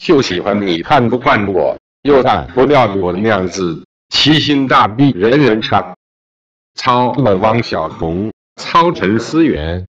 [0.00, 5.94] 就喜欢你看不惯我又看不惯我的样子齐心大力人人伤
[6.74, 9.86] 操了汪小红操陈思源